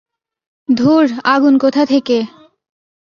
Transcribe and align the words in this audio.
ধুর, 0.69 1.05
আগুন 1.25 1.53
কোথা 1.57 1.83
থেকে? 1.85 2.17